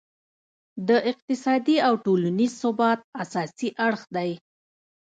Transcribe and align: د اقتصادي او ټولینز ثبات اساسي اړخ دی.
د 0.87 0.89
اقتصادي 1.11 1.77
او 1.87 1.93
ټولینز 2.05 2.51
ثبات 2.61 2.99
اساسي 3.23 3.69
اړخ 3.87 4.01
دی. 4.15 4.31